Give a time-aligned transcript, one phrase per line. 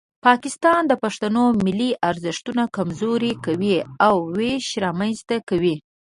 [0.25, 3.77] پاکستان د پښتنو ملي ارزښتونه کمزوري کوي
[4.07, 5.75] او ویش رامنځته کوي.